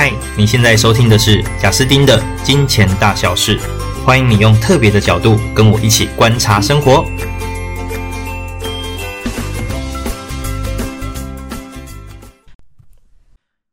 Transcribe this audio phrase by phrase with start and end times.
[0.00, 3.58] 嗨，你现在收听的是贾斯丁的《金钱大小事》，
[4.04, 7.04] 欢迎你用特别的角度跟我一起观察生活。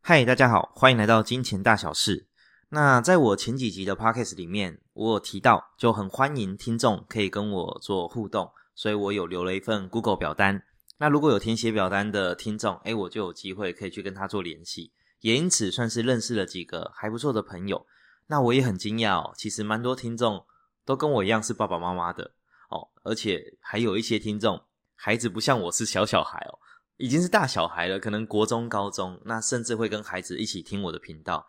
[0.02, 2.22] 嗨，大家好，欢迎来到《金钱大小事》。
[2.70, 10.64] 那在我前几集的 podcast 里面，我有提到，就很欢迎听众可以跟我做互动，所以我有留了一份 Google 表单。
[10.98, 14.92] 那如果有填写表单的听众，诶，我就有机会可以去跟他做联系。
[15.26, 17.88] 也因此算是认识了几个还不错的朋友，
[18.28, 20.46] 那我也很惊讶哦，其实蛮多听众
[20.86, 22.36] 都跟我一样是爸爸妈妈的
[22.70, 26.60] 哦，而且还有一些听众孩子不像我是小小孩哦，
[26.98, 31.44] 已经是大小孩了，可能国中、高中，那甚至会跟孩子一起听我的频道，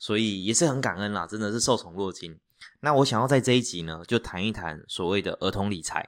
[0.00, 2.36] 所以也是很感恩啦，真的是受宠若惊。
[2.80, 6.04] 那我想要在这一集呢，就谈一谈所谓的儿童理财。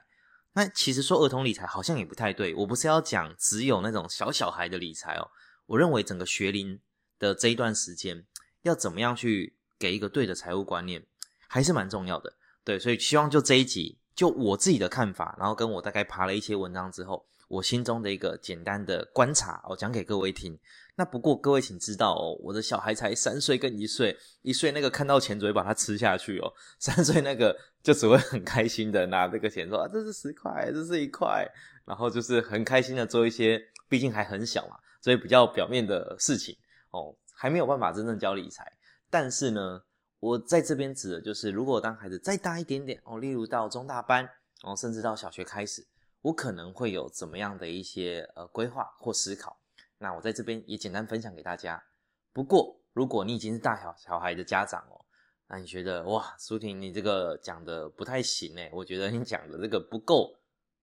[0.51, 5.31] 那其实说儿童理财好像也不太对，我不是要讲只有那种小小孩的理财哦，
[5.67, 6.81] 我认为整个学龄。
[7.19, 8.25] 的这一段时间，
[8.61, 11.05] 要怎么样去给一个对的财务观念，
[11.47, 12.33] 还是蛮重要的。
[12.63, 20.57] 对，所以希望就这一集，就我自己的看法，然后跟我大概爬了一些文章之后，我心中的一个简单的观察，我讲给各位听。
[20.95, 31.45] 那不过各位请知道哦，我的小孩才三岁跟一岁，一岁那个看到钱只会把它吃下去哦，三岁那个就只会很开心的拿这个钱说啊，这是十块，这是一块，
[31.83, 36.55] 然后就是很开心的做一些，毕竟还很小嘛，所以比较表面的事情。
[36.93, 38.71] 哦，还没有办法真正教理财，
[39.09, 39.83] 但是呢，
[40.19, 44.29] 我在这边指的就是，如果当孩子再大一点点哦，例如到中大班，
[44.61, 45.85] 哦，甚至到小学开始，
[46.21, 49.59] 我可能会有怎么样的一些呃规划或思考。
[49.97, 51.83] 那我在这边也简单分享给大家。
[52.31, 55.03] 不过，如果你已经是大小小孩的家长哦，
[55.47, 60.37] 那你觉得哇，舒婷你这个讲的不太行诶，我觉得你讲的这个不够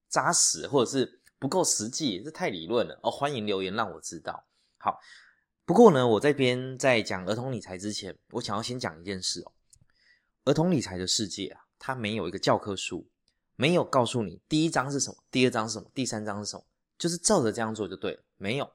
[0.09, 3.11] 扎实，或者是不够实际，这太理论了哦。
[3.11, 4.45] 欢迎留言让我知道。
[4.77, 4.99] 好。
[5.71, 9.53] 不过呢，我这边在讲儿童理财之前，我想要先讲一件事哦。
[10.47, 13.09] 儿童理财的世界啊，它没有一个教科书，
[13.55, 16.65] 没有告诉你第一章是什么，第二章是什么，第三章是什么，
[16.99, 18.21] 就是照着这样做就对了。
[18.37, 18.69] 没有，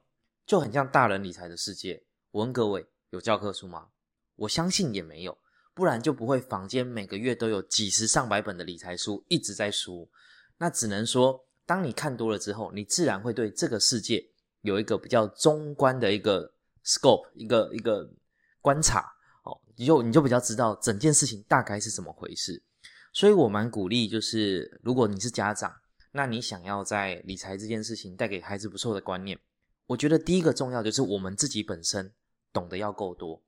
[0.46, 2.02] 就很像大人理财的世界。
[2.30, 3.88] 我问各位，有教科书吗？
[4.36, 5.36] 我相信也没有，
[5.74, 10.08] 不然就不会坊间每个月都有几十上百本的理财书一直在输。
[10.56, 14.26] 那只能说，当你看多了之后，你自然会对这个世界
[14.62, 16.54] 有一个比较中观的一个。
[16.86, 18.08] Scope 一个一个
[18.62, 22.62] 观察哦，你就你就比较知道整件事情大概是怎么回事，
[23.12, 25.74] 所以我蛮鼓励，就是如果你是家长，
[26.12, 29.38] 那你想要在理财这件事情带给孩子不错的观念，
[29.86, 32.12] 我觉得第一个重要就是我们自己本身
[32.52, 33.42] 懂得要够多，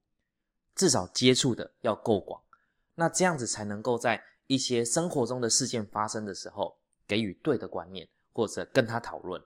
[0.75, 2.43] 至少接触的要够广，
[2.97, 9.43] 那这样子才能够在一些生活中的事件发生的时候，给予对的观念，或者跟他讨论。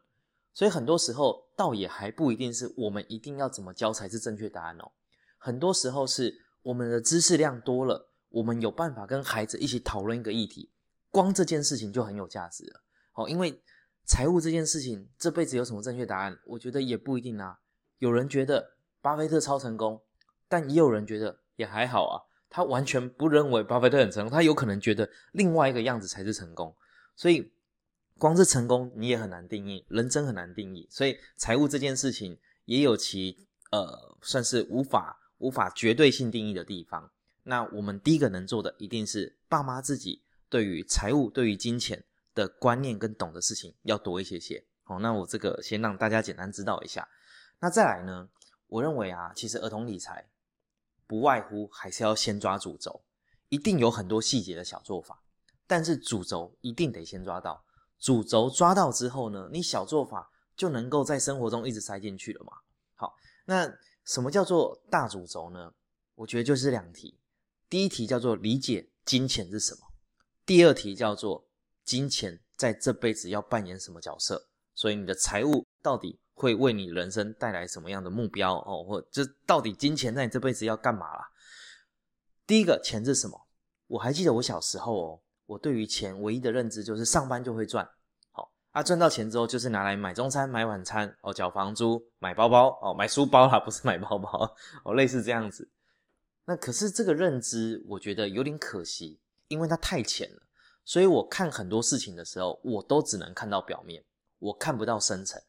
[0.55, 4.93] 所以很多时候，倒也还不一定是我们一定要怎么教才是正确答案哦。
[5.39, 10.71] 很多时候是我们的知识量多了，我们有办法跟孩子一起讨论一个议题，
[11.11, 12.83] 光这件事情就很有价值了。
[13.15, 13.63] 哦，因为
[14.05, 16.39] 财务这件事情，这辈子有什么正确答案？
[16.45, 17.59] 我觉得也不一定啊。
[17.99, 20.03] 有人觉得巴菲特超成功，
[20.49, 22.21] 但也有人觉得也还好啊。
[22.51, 26.77] 他完全不认为巴菲特很成功，他有可能觉得另外一个样子才是成功。
[27.17, 27.51] 所以。
[28.23, 37.11] 光是成功，你也很难定义，人生很难定义，所以财务这件事情也有其呃，算是无法无法绝对性定义的地方。
[37.43, 44.65] 那我们第一个能做的，一定是爸妈自己对于财务、对于金钱的观念跟懂的事情要多一些些。
[44.85, 47.09] 好，那我这个先让大家简单知道一下。
[47.59, 48.29] 那再来呢，
[48.69, 50.25] 我认为啊，其实儿童理财
[51.09, 53.03] 不外乎还是要先抓主轴，
[53.49, 55.21] 一定有很多细节的小做法，
[55.67, 57.65] 但是主轴一定得先抓到。
[58.03, 62.53] 主轴抓到之后呢，你小做法就能够在生活中一直塞进去了嘛。
[62.97, 63.15] 好，
[63.45, 63.73] 那
[64.05, 65.73] 什么叫做大主轴呢？
[66.17, 67.17] 我觉得就是两题。
[67.71, 69.87] 第一题叫做理解金钱是什么，
[70.45, 71.47] 第二题叫做
[71.85, 74.49] 金钱在这辈子要扮演什么角色。
[74.75, 78.83] 所以你的财务到底会为你人生带来什么样的目标哦？
[78.83, 81.31] 或这到底金钱在你这辈子要干嘛啦？
[82.49, 83.47] 第一个钱是什么？
[83.87, 85.21] 我还记得我小时候哦。
[85.47, 87.89] 我对于钱唯一的认知就是上班就会赚，
[88.31, 94.55] 好啊，赚到钱之后就是拿来买中餐、买晚餐哦，缴房租、买包包哦，买书包啦，不是买包包
[94.85, 95.71] 哦，类似这样子。
[96.45, 100.43] 那可是这个认知，我觉得有点可惜，因为它太浅了。
[100.85, 104.05] 所以我看很多事情的时候，我都只能看到表面，
[104.39, 105.41] 我看不到深层。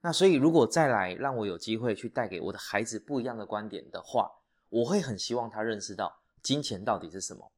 [0.00, 4.28] 那所以如果再来让我有机会去带给我的孩子不一样的观点的话，
[4.68, 7.52] 我会很希望他认识到金钱到底是什么。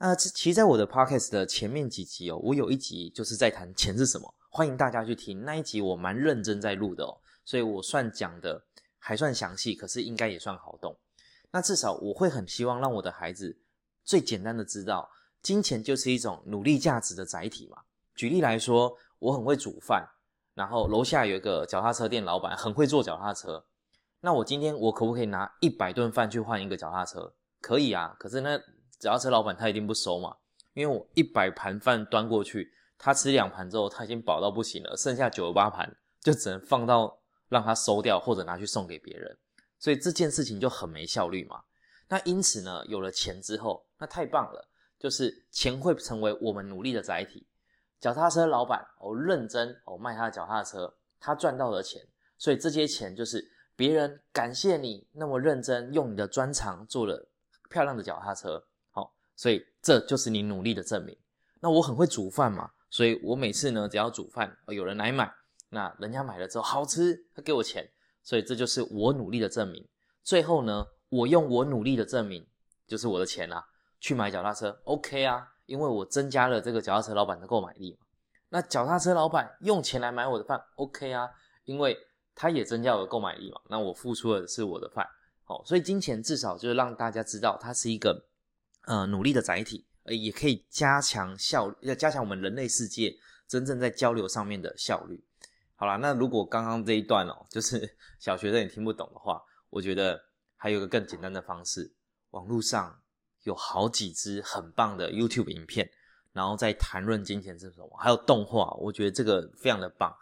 [0.00, 8.62] 那其实，在我的 podcast 的前面几集哦，我有一集就是在谈钱是什么，欢迎大家去听那一集，我蛮认真在录的哦，所以我算讲的
[9.00, 10.96] 还算详细，可是应该也算好懂。
[11.50, 13.58] 那至少我会很希望让我的孩子
[14.04, 15.10] 最简单的知道，
[15.42, 17.78] 金钱就是一种努力价值的载体嘛。
[18.14, 20.08] 举例来说，我很会煮饭，
[20.54, 23.64] 然后楼下有一个脚踏车店老板很会做脚踏车，
[24.20, 27.34] 那我今天我可不可以拿一百顿饭去换一个脚踏车？
[27.60, 28.60] 可以啊，可是那
[28.98, 30.36] 脚踏车老板他一定不收嘛，
[30.74, 39.38] 因为我一百盘饭端过去，他吃两盘之后他已经饱到不行了，剩下九十八盘就只能放到让他收掉或者拿去送给别人，
[39.78, 41.62] 所以这件事情就很没效率嘛。
[42.08, 44.68] 那因此呢，有了钱之后，那太棒了，
[44.98, 47.46] 就是钱会成为我们努力的载体。
[48.00, 52.00] 脚踏车老板哦，认真哦卖他的脚踏车，他赚到了钱，
[52.38, 57.28] 所以这些钱就是别人感谢你那么认真用你的专长做了
[57.68, 58.64] 漂亮的脚踏车，
[59.38, 61.16] 所以这就是你努力的证明。
[61.60, 65.32] 那我很会煮饭嘛，所以我每次呢只要煮饭，有人来买，
[65.70, 67.88] 那人家买了之后好吃，他给我钱，
[68.24, 69.88] 所以这就是我努力的证明。
[70.24, 72.44] 最后呢，我用我努力的证明，
[72.88, 73.64] 就是我的钱啊，
[74.00, 75.48] 去买脚踏车，OK 啊。
[75.66, 78.06] 因为我增加了这个脚踏车老板的购买力嘛，
[78.48, 81.28] 那脚踏车老板用钱来买我的饭，OK 啊，
[81.66, 81.94] 因为
[82.34, 85.06] 他也增加我的购买力嘛，那我付出的是我的饭，
[85.44, 88.18] 好，所以金钱至少就是让大家知道它是一个
[88.86, 93.16] 呃努力的载体，呃，也可以加强效，要加强我们人类世界
[93.46, 95.24] 真正在交流上面的效率。
[95.74, 100.20] 好啦，那如果刚刚这一段哦，就是 小学生也听不懂的话，我觉得
[100.56, 101.94] 还有个更简单的方式，
[102.30, 103.00] 网络上。
[103.44, 105.88] 有好几支很棒的 YouTube 影片，
[106.32, 110.14] 然后在谈论金钱是什么，还有动画，我觉得这个非常的棒。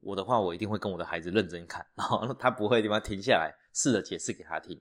[0.00, 4.80] 我的话，我一定会跟我的孩子认真看，然后他不会的地方停下来，试着解释给他听。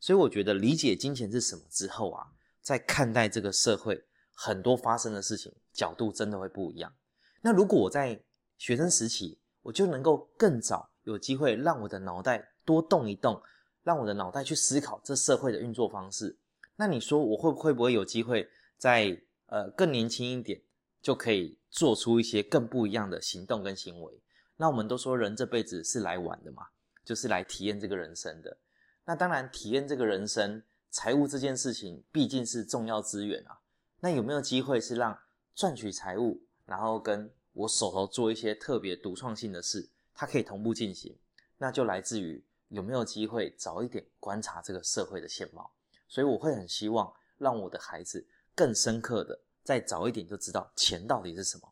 [0.00, 2.26] 所以我觉得理解金钱是什么之后啊，
[2.66, 4.04] 在看待这个社会
[4.34, 6.92] 很多发生的事情角度真的会不一样。
[7.40, 8.20] 那如果我在
[8.58, 13.40] 学生时期，我就能够更早有机会让我的脑袋多动一动，
[13.84, 16.36] 让我的脑袋去思考这社会的运作方式。
[16.74, 19.16] 那你说我会不会不会有机会在
[19.46, 20.60] 呃更年轻一点
[21.00, 24.20] 就可以做出一些更不一样的行动跟行为？
[24.56, 26.64] 那我们都说人这辈子是来玩的嘛，
[27.04, 28.56] 就是来体验这个人生的。
[29.04, 30.60] 那当然体验这个人生，
[30.96, 33.60] 财务这件事情毕竟是重要资源啊。
[34.00, 35.18] 那有没有机会是让
[35.54, 41.14] 赚取财务，然后跟我手头做一些特别独创性的事，它可以同步进行？
[41.58, 45.70] 那就来自于有没有机会早一点观察这个社会的现貌。
[46.08, 51.70] 所以我会很希望让我的孩子更深刻的再早一点就知道钱到底是什么。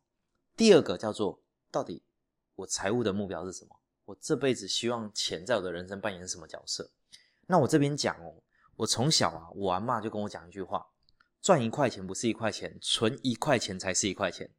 [0.55, 1.41] 第二个叫做
[1.71, 2.03] 到底
[2.57, 3.75] 我财务的目标是什么？
[4.05, 6.91] 我这辈子希望钱在我的人生扮演什么角色？
[7.47, 8.35] 那我这边讲哦，
[8.77, 10.87] 我从小啊，我阿嬷就跟我讲一句话：
[11.41, 14.51] 赚一块钱不是一块钱，存一块钱才是一块钱。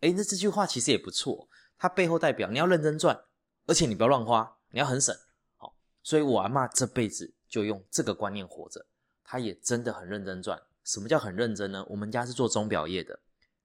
[0.00, 3.24] 诶，那这句话其实也不错，它背后代表你要认真赚，
[3.66, 5.14] 而且你不要乱花，你要很省。
[5.56, 8.86] 好，所以我阿妈这辈子就用这个观念活着。
[9.22, 10.60] 他也真的很认真赚。
[10.82, 11.86] 什么叫很认真呢？
[11.90, 13.20] 我们家是做钟表业的，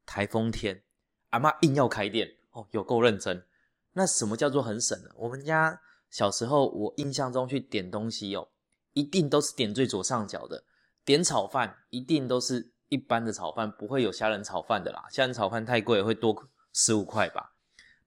[0.06, 0.84] 台风天，
[1.30, 3.44] 阿妈硬要开店哦，有够认真。
[3.94, 5.10] 那什么叫做很省呢？
[5.16, 5.82] 我们家
[6.12, 8.50] 小时候，我印象中去点东西哦，
[8.96, 10.64] 一定都是点最左上角的。
[11.04, 15.06] 点炒饭一定都是一般的炒饭，不会有虾仁炒饭的啦。
[15.12, 16.36] 虾仁炒饭太贵，会多
[16.74, 17.54] 十五块吧。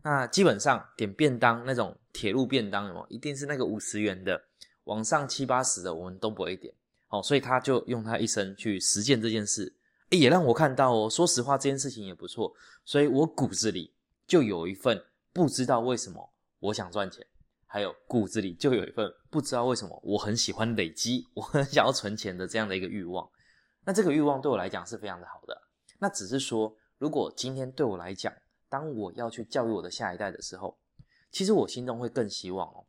[0.02, 4.40] 那基本上点便当那种铁路便当哦，一定是那个五十元的，
[4.84, 6.74] 往上七八十的我们都不会点。
[7.08, 9.72] 哦，所以他就用他一生去实践这件事，
[10.10, 11.08] 也让我看到哦。
[11.08, 12.52] 说实话，这件事情也不错，
[12.84, 13.92] 所以我骨子里
[14.26, 17.24] 就有一份不知道为什么我想赚钱，
[17.66, 23.28] 还有骨子里就有一份不知道为什么我很喜欢累积，我很想要存钱的这样的一个欲望。
[23.84, 25.62] 那这个欲望对我来讲是非常的好的。
[25.98, 28.32] 那只是说，如果今天对我来讲，
[28.68, 30.78] 当我要去教育我的下一代的时候，
[31.30, 32.86] 其实我心中会更希望哦，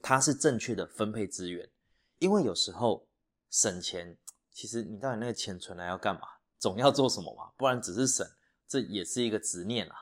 [0.00, 1.68] 他是正确的分配资源，
[2.18, 3.06] 因为有时候。
[3.52, 4.16] 省钱，
[4.52, 6.20] 其实你到底那个钱存来要干嘛？
[6.60, 8.24] 总要做什么嘛，不然只是省，
[8.68, 9.96] 这也是一个执念啊。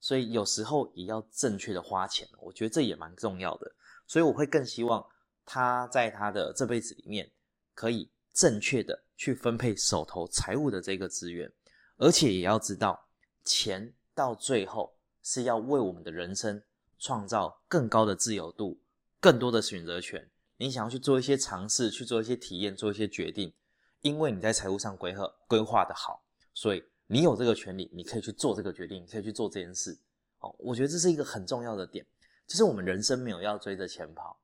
[0.00, 3.72] 所以有时候也要正确的花钱，我觉得这也蛮重要的。
[4.10, 5.06] 所以我会更希望
[5.46, 7.30] 他在他的这辈子里面，
[7.76, 11.48] 可以正确的去分配手头财务的这个资源，
[11.96, 13.06] 而且也要知道，
[13.44, 16.60] 钱到最后是要为我们的人生
[16.98, 18.80] 创造更高的自由度，
[19.20, 20.28] 更多的选择权。
[20.56, 23.52] 你想要去做一些尝试，去做一些体验，做一些决定，
[24.00, 26.20] 因为你在财务上规划规划的好，
[26.52, 29.96] 所以你有这个权利，你可以去做这个决定，你可以去做这件事。
[30.40, 32.04] 哦，我觉得这是一个很重要的点，
[32.50, 34.36] 就是我们人生没有要追着钱跑，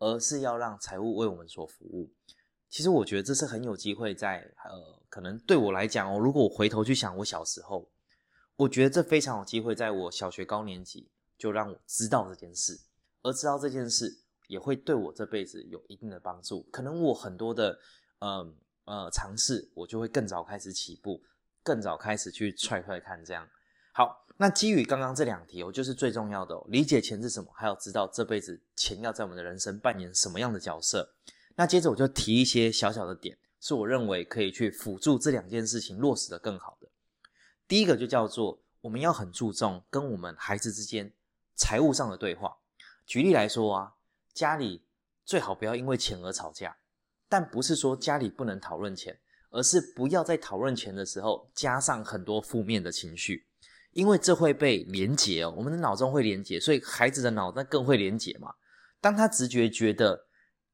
[0.00, 2.10] 而是要让财务为我们所服务。
[2.68, 7.88] 其实我觉得这是很有机会在呃，可能对我来讲哦，如果我回头去想我小时候，
[8.56, 11.08] 我觉得这非常有机会在我小学高年级
[11.38, 12.80] 就让我知道这件事，
[13.22, 14.20] 而知道这件事。
[14.46, 16.64] 也会对我这辈子有一定的帮助。
[16.64, 17.78] 可能我很多的
[18.18, 21.22] 呃呃尝试，我就会更早开始起步，
[21.62, 23.48] 更早开始去踹踹看这样。
[23.96, 31.14] 好，那基于刚刚这两题，我就是最重要的，理解钱是什么，还要知道这辈子钱要在我们的人生扮演什么样的角色。
[31.54, 36.88] 那接着我就提一些小小的点，是我认为可以去辅助这两件事情落实得更好的。
[37.68, 41.12] 第一个就叫做我们要很注重跟我们孩子之间
[41.54, 42.56] 财务上的对话。
[43.06, 43.94] 举例来说啊，
[44.32, 44.82] 家里
[45.24, 46.76] 最好不要因为钱而吵架，
[47.28, 49.16] 但不是说家里不能讨论钱，
[49.50, 53.46] 而是不要在讨论钱的时候加上很多负面的情绪，
[53.94, 58.54] 因为这会被连结哦，我们的脑中会连结，所以孩子的脑袋更会连结嘛。
[59.00, 60.26] 当他直觉觉得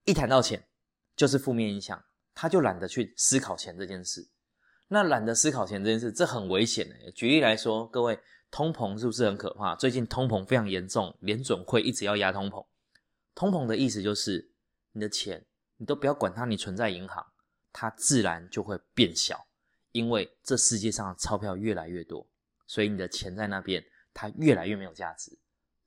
[0.04, 0.66] 一谈到钱
[1.14, 2.02] 就是负面影响，
[2.34, 4.28] 他就懒得去思考钱这件事。
[4.88, 7.12] 那懒得思考钱这件事，这很危险的。
[7.12, 8.18] 举例来说，各位，
[8.50, 9.76] 通膨是不是很可怕？
[9.76, 12.66] 最近通膨非常严重，联准会一直要压通膨。
[13.34, 14.50] 通膨的意思就是，
[14.92, 15.46] 你的钱，
[15.76, 17.24] 你都不要管它，你存在银行，
[17.72, 19.46] 它自然就会变小，
[19.92, 22.26] 因为这世界上的钞票越来越多，
[22.70, 23.84] 所以你的钱在那边，
[24.14, 25.36] 它越来越没有价值，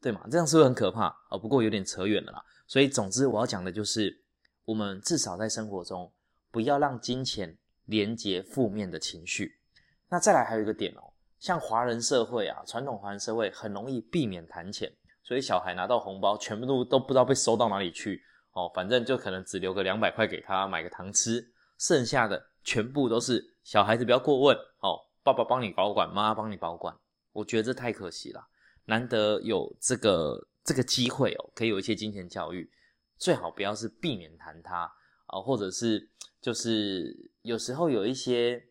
[0.01, 0.21] 对吗？
[0.29, 1.07] 这样是不是很可怕？
[1.29, 2.43] 哦，不过有点扯远了啦。
[2.67, 4.21] 所以总之我要讲的就是，
[4.65, 6.11] 我们至少在生活中，
[6.51, 7.57] 不要让金钱。
[7.87, 9.59] 连接负面的情绪，
[10.07, 11.03] 那再来还有一个点哦，
[11.37, 14.89] 像华人社会啊，传统华人社会很容易避免谈钱，
[15.21, 18.23] 所以小孩拿到红包，全部都都不知道被收到哪里去
[18.53, 21.45] 哦，反正就可能只留个两百块给他买个糖吃，
[21.77, 26.95] 剩下的全部都是小孩子不要过问哦，爸爸帮你保管，妈妈帮你保管，
[27.31, 28.47] 我觉得这太可惜了，
[28.85, 32.71] 难得有这个这个机会哦，可以有一些金钱教育，
[33.17, 34.91] 最好不要是避免谈它
[35.27, 36.09] 啊，或者是。
[36.43, 38.61] 就是有时候有一些，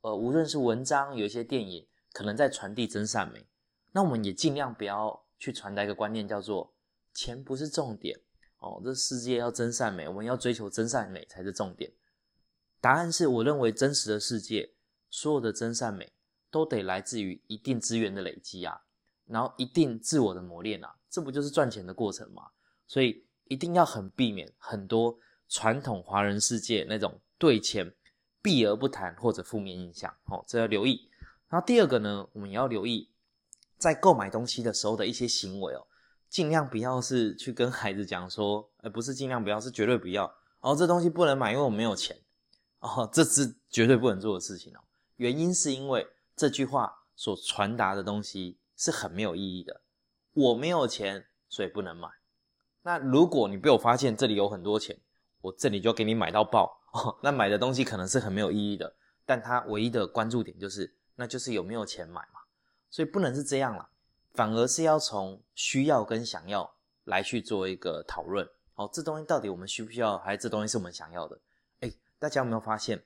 [0.00, 3.46] 呃，无论是文章，有一些电影，可能在传递真善美。
[3.92, 6.72] 那我们也尽量不要去传达一个观念，叫做
[7.12, 8.18] 钱不是重点
[8.60, 8.80] 哦。
[8.82, 11.92] 这世界要真善美，我们要追求真善美才是重点。
[12.80, 14.72] 答案是我认为真实的世界，
[15.10, 16.12] 所有的真善美
[16.50, 18.80] 都得来自于一定资源的累积啊，
[19.26, 22.44] 然后一定自我的磨练啊，这不就是赚钱的过程吗？
[22.86, 25.18] 所以一定要很避免很多。
[25.52, 27.92] 传统华人世界那种对钱
[28.40, 31.10] 避而不谈或者负面印象，哦，这要留意。
[31.48, 33.10] 然后第二个呢，我们也要留意
[33.76, 35.84] 在购买东西的时候的一些行为哦，
[36.28, 40.32] 尽量不要是去跟孩子讲说，而不是尽量不要，是绝对不要。
[40.60, 42.16] 哦，这东西不能买，因为我没有钱。
[42.78, 44.80] 哦，这是绝对不能做的事情哦。
[45.20, 49.82] 原因是因为这句话所传达的东西是很没有意义的。
[50.32, 52.08] 我没有钱，所以不能买。
[52.80, 54.98] 那如果你被我发现这里有很多钱，
[55.42, 58.96] 我这里就给你买到爆哦，那买的东西可能是很没有意义的，
[59.26, 62.40] 但它唯一的关注点就是，那就是有没有钱买嘛，
[62.88, 63.90] 所以不能是这样啦，
[64.32, 66.74] 反而是要从需要跟想要
[67.04, 68.48] 来去做一个讨论。
[68.76, 71.38] 哦，这东西到底我们需不需要，还是这东西是我们想要的？
[71.80, 73.04] 诶，大家有没有发现，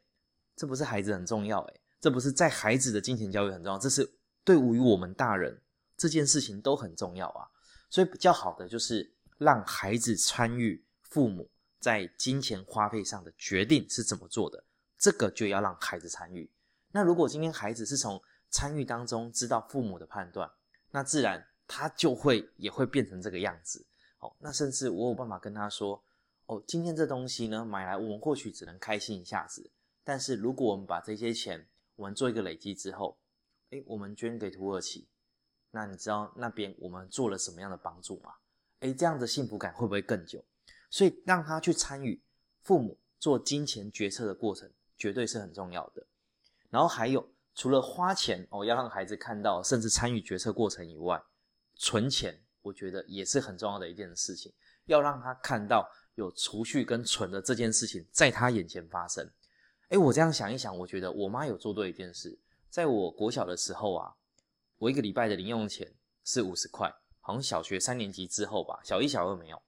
[0.54, 4.06] 这不是孩子很重要诶，这不是在孩子的金钱教育很重要，这是
[4.44, 5.58] 对于我们大人
[5.96, 7.48] 这件事情都很重要啊。
[7.88, 11.48] 所以比较好的就是让孩子参与父母。
[11.80, 14.62] 在金钱花费上的决定是怎么做的，
[14.98, 16.50] 这个就要让孩子参与。
[16.92, 18.20] 那如果今天孩子是从
[18.50, 20.50] 参与当中知道父母的判断，
[20.90, 23.86] 那自然他就会也会变成这个样子。
[24.18, 26.02] 哦，那甚至我有办法跟他说，
[26.46, 29.70] 哦，今天这东西呢买来，我们或许只能开心一下子，
[30.02, 33.18] 但是如果我们把这些钱我们做一个累积之后，
[33.70, 35.06] 诶，我们捐给土耳其，
[35.70, 38.34] 那你知道那边我们做了什么样的帮助吗？
[38.80, 40.44] 诶，这样的幸福感会不会更久？
[40.90, 42.20] 所以让他去参与
[42.62, 46.06] 父母做金钱决策的过程，绝对是很重要的。
[46.70, 51.22] 然后还有，除了花钱哦，要让孩子看到，甚至参与决策过程以外，
[51.76, 54.52] 存钱，我觉得也是很重要的一件事情。
[54.86, 59.28] 要让他看到有储蓄跟存的这件事情在他眼前发生。
[59.90, 62.38] 诶，我这样想一想，我觉得我妈有做对一件事。
[62.70, 64.14] 在我国小的时候啊，
[64.78, 69.62] 我一个礼拜的零用钱是五十块，好像小学三年级之后吧，小一、小二没有。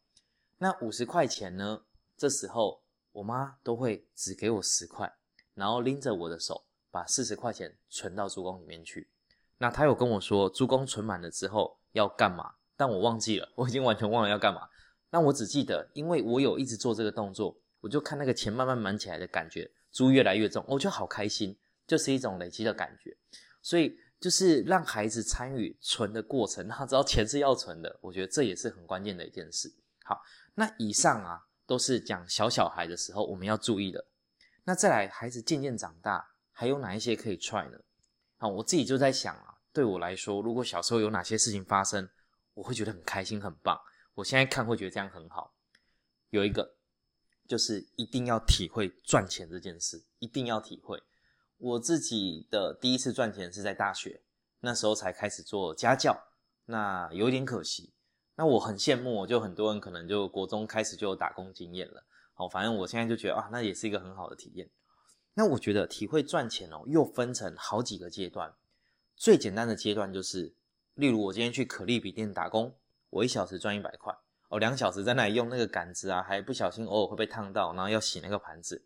[0.59, 1.83] 那五十块钱呢？
[2.17, 2.83] 这时候
[3.13, 5.13] 我妈都会只给我十块，
[5.55, 9.11] 然后拎着我的手把四十块钱存到猪公里面去。
[9.59, 12.55] 那她有跟我说，猪公存满了之后要干嘛？
[12.75, 14.63] 但我忘记了，我已经完全忘了要干嘛。
[15.11, 23.17] 那我只记得，因为我有一直做这个动作，我就看那个钱慢慢满起来的感觉，猪越来越重，我就好开心，就是一种累积的感觉。
[23.62, 29.73] 所以就是让孩子参与存的过程，他知道钱是要存的，我觉得这也是很关键的一件事。
[30.05, 30.21] 好。
[30.59, 34.07] 那以上啊，都是讲小小孩的时候我们要注意的。
[34.65, 37.79] 那再来，孩子渐渐长大，还有哪一些可以 try 呢？
[38.38, 42.09] 啊，我自己就在想啊，对我来说，如果小时候有哪些事情发生，
[42.55, 43.79] 我会觉得很开心、很棒。
[44.15, 45.55] 我现在看会觉得这样很好。
[46.31, 46.75] 有一个
[47.47, 51.03] 就是一定要体会赚钱这件事，一定要体会。
[51.59, 54.23] 我自己的第一次赚钱是在大学，
[54.61, 56.29] 那时候才开始做家教，
[56.67, 57.95] 那有点可惜。
[58.35, 62.05] 那我很羡慕，就很多人可能就国中开始就有打工经验了。
[62.35, 64.69] 好，反正我现在就觉得啊，那也是一个很好的体验。
[65.33, 68.55] 那我觉得体会赚钱哦，又分成好几个阶段。
[69.15, 70.55] 最简单的阶段就是，
[70.93, 72.76] 例如我今天去可丽笔店打工，
[73.09, 74.15] 我一小时赚一百块，
[74.49, 78.85] 哦，两小时在那里用那个杆子啊，还不小心偶尔会被烫到，然后要洗那个盘子，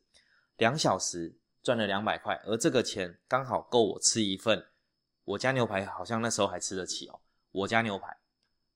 [0.57, 1.37] 两小时。
[1.62, 4.64] 赚了两百块，而这个钱刚好够我吃一份
[5.25, 7.21] 我家牛排，好像那时候还吃得起哦。
[7.52, 8.17] 我家牛排，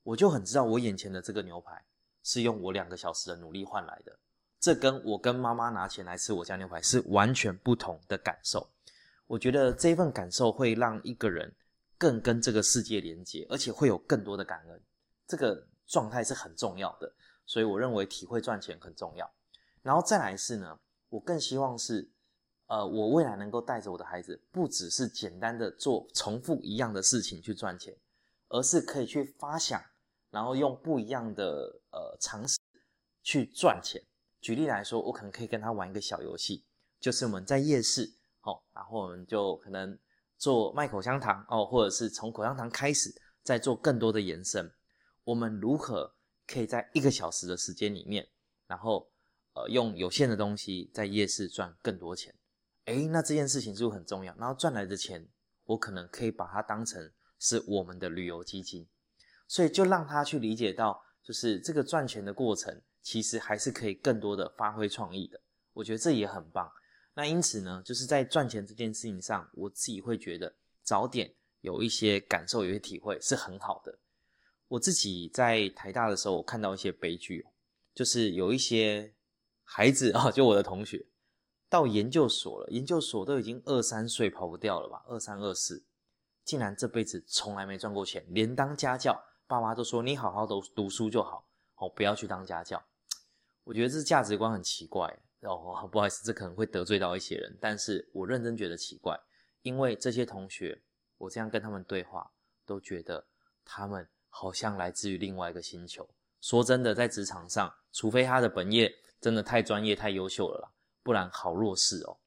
[0.02, 1.82] 我就很知道我眼前的这个牛排
[2.22, 4.14] 是用我两个小时的努力换来的，
[4.60, 8.68] 这跟我跟妈妈拿钱来吃我家牛排是完全不同的感受。
[9.26, 11.50] 我觉得这份感受会让一个人
[11.96, 14.78] 更跟这个世界连接，而且会有更多的感恩。
[15.26, 17.12] 这个状态是很重要的，
[17.46, 19.30] 所以我认为体会赚钱很重要。
[19.82, 22.10] 然后再来是呢，我更希望是。
[22.66, 27.94] 呃，我未来能够带着我的孩子，不只是简单的做重复一样的事情去赚钱，
[28.48, 29.78] 而是可以去发想，
[30.30, 32.58] 然后用不一样的呃尝试
[33.22, 34.02] 去赚钱。
[34.40, 36.64] 举例来说，我可能可以跟他玩一个小游戏，
[36.98, 38.10] 就是我们在夜市，
[38.44, 39.96] 哦，然后我们就可能
[40.38, 44.72] 做卖口香糖哦，或者是从口香糖开始，再做更多的延伸。
[45.24, 46.14] 我们如何
[46.46, 48.28] 可以在一个小时的时间里面，
[48.66, 49.10] 然后
[49.54, 52.34] 呃用有限的东西在夜市赚更多钱？
[52.84, 54.34] 诶，那这件事情是不是很重要？
[54.36, 55.26] 然后赚来的钱，
[55.64, 58.86] 我可能可以把它当成是我们的旅游基金，
[59.48, 65.40] 所以就让他去理解到，就是这个赚钱的过程，其实还是可以更多的发挥创意的。
[65.72, 66.70] 我觉得这也很棒。
[67.14, 73.98] 那因此呢，就是在赚钱这件事情上，我自己会觉得早点有一些感受、有一些体会是很好的。
[74.74, 77.46] 我自己在台大的时候，我看到一些悲剧，
[77.94, 79.14] 就是有一些
[79.62, 81.06] 孩子啊， 就我的同学。
[81.68, 85.04] 到研究所了，研究所都已经二三岁跑不掉了吧？
[85.08, 85.84] 二三二四，
[86.44, 92.84] 竟然这辈子从来没赚过钱，连当家教，爸妈都说你好好读读书就好，哦，不要去当家教。
[93.64, 95.06] 我觉得这价值观很奇怪
[95.42, 99.18] 哦， 不好意思，这可能会得罪到一些人，但是我认真觉得奇怪，
[99.62, 100.82] 因为这些同学，
[101.18, 102.32] 我这样跟他们对话，
[102.64, 103.26] 都觉得
[103.64, 106.08] 他们好像来自于另外一个星球。
[106.40, 110.68] 说真的，在职场上，除非他的本业真的太专业、太优秀了啦。
[111.04, 112.18] 不然好弱势哦，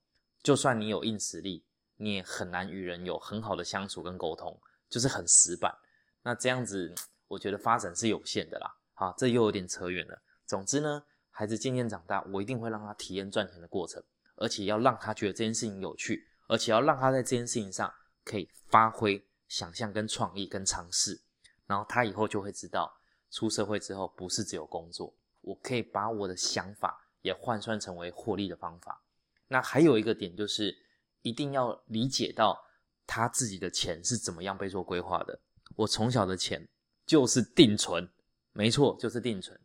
[0.41, 1.65] 就算你有硬实力，
[1.98, 4.58] 你也很难与人有很好的相处跟沟通，
[4.89, 5.78] 就是很死板。
[6.24, 6.96] 那这样子，
[7.28, 8.74] 我觉得发展是有限的啦。
[8.93, 10.20] 好，这又有点扯远了。
[10.46, 14.02] 总之呢，孩子渐渐长大，我一定会让他体验赚钱的过程，
[14.38, 17.93] 而且要让他觉得这件事情有趣，而且要让他在这件事情上
[18.24, 21.22] 可以发挥想象跟创意跟尝试。
[21.67, 22.91] 然后他以后就会知道，
[23.30, 27.03] 出社会之后不是只有工作，我可以把我的想法。
[27.23, 29.01] 也换算成为获利的方法。
[29.49, 30.77] 那还有一个点就是，
[31.23, 32.58] 一定要理解到
[33.06, 35.38] 他自己的钱是怎么样被做规划的。
[35.75, 36.65] 我从小的钱
[37.06, 38.08] 就是定存，
[38.53, 39.60] 没错，就是定存。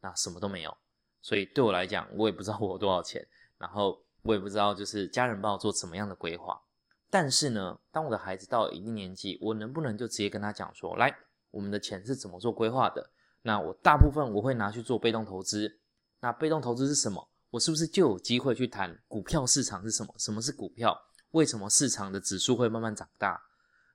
[0.00, 0.76] 那什么都没有，
[1.22, 6.60] 所以对我来讲，我也不知道我有多少钱，然后我也不知道就是家人帮我做什么样的规划。
[7.08, 11.16] 但是呢，当我的孩子到了一定年纪，我能不能就直接跟他讲说，来，
[11.50, 13.10] 我们的钱是怎么做规划的？
[13.42, 15.80] 那我大部分我会拿去做被动投资。
[16.20, 17.28] 那被动投资是什么？
[17.50, 20.14] 我是不是就有机会去谈股票市场是什么？
[20.18, 20.98] 什么是股票？
[21.30, 23.40] 为什么市场的指数会慢慢长大？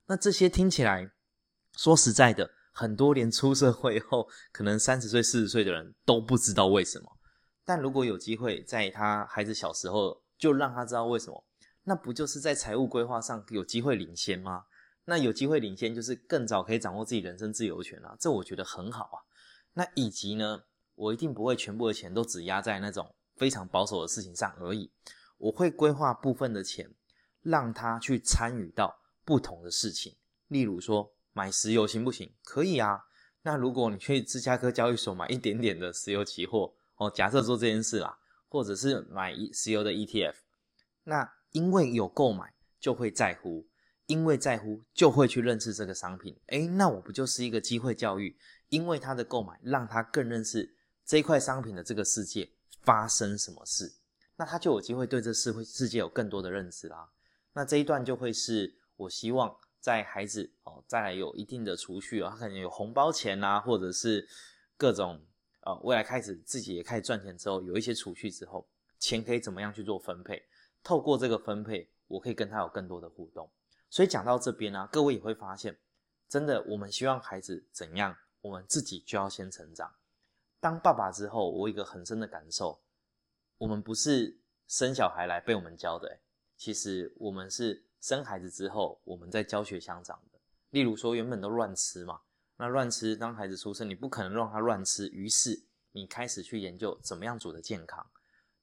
[0.05, 1.11] 那这些听起来，
[1.75, 7.17] 说实在的，很多连出社会后可能三十岁、四十岁的人都不知道为什么。
[7.65, 11.43] 但如果有机会在他孩子小时候就让他知道为什么，
[11.83, 14.63] 那不就是在财务规划上有机会领先吗？
[15.05, 19.17] 那有机会领先就是更早可以掌握自己人生自由权啊，这我觉得很好啊。
[19.73, 20.63] 那以及呢？
[20.95, 24.91] 我一定不会全部的钱都只压在那种非常保守的事情上而已，
[25.37, 26.93] 我会规划部分的钱，
[27.41, 30.15] 让他去参与到不同的事情。
[30.49, 32.31] 例如说买石油行不行？
[32.43, 33.05] 可以啊。
[33.41, 40.35] 那如果你去芝加哥交易所买一点点的石油期货，哦，假设做这件事啦，或者是买石油的 ETF，
[41.05, 43.65] 那因为有购买就会在乎，
[44.11, 46.37] 因为在乎就会去认识这个商品。
[46.47, 48.35] 诶，那我不就是一个机会教育？
[48.67, 50.75] 因为他的购买让他更认识。
[51.05, 53.93] 这一块商品的这个世界发生什么事，
[54.35, 57.09] 那他就有机会对这世世界有更多的认知啦。
[57.53, 64.27] 那这一段就会是我希望在孩子哦，再来有一定的储蓄啊，他可能有红包钱啊，或者是
[64.75, 65.21] 各种
[65.61, 68.67] 呃未来开始自己也开始赚钱之后，有一些储蓄之后，
[68.99, 70.43] 钱可以怎么样去做分配？
[70.83, 73.49] 透过这个分配，我可以跟他有更多的互动。
[73.91, 75.77] 所以讲到这边呢，各位也会发现，
[76.29, 79.93] 真的我们希望孩子怎样，我们自己就要先成长。
[80.61, 82.81] 当爸爸之后，我有一个很深的感受，
[83.57, 86.21] 我们不是生小孩来被我们教的，
[86.55, 90.39] 其实我们是生孩子之后，我们在教学相长的。
[90.69, 92.21] 例如说，原本都乱吃嘛，
[92.55, 98.09] 那乱吃，当孩子出生，你不可能让他乱吃，于是你开始去研究怎么样煮的健康，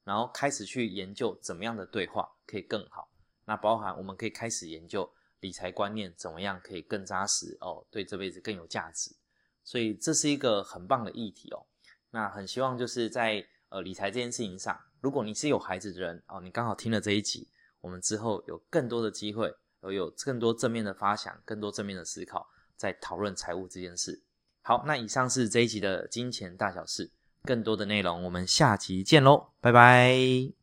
[0.03, 3.11] 然后开始去研究怎么样的对话可以更好。
[3.45, 9.15] 那包含我们可以开始研究理财观念怎么样可以更扎实哦，对这辈子更有价值。
[9.63, 11.65] 所以这是一个很棒的议题哦。
[12.11, 17.47] 那很希望就是在呃理财这件事情上，如果你是有孩子的人哦，你刚好听了这一集，
[17.81, 19.53] 我们之后有更多的机会。
[19.81, 24.21] 有更多正面的发想，更多正面的思考，在讨论财务这件事。
[24.61, 27.09] 好，那以上是这一集的金钱大小事，
[27.43, 30.58] 更多的内容我们下集见喽，拜拜。